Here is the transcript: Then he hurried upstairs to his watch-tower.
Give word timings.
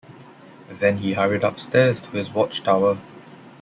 Then 0.71 0.97
he 0.97 1.13
hurried 1.13 1.43
upstairs 1.43 2.01
to 2.01 2.09
his 2.09 2.31
watch-tower. 2.33 2.97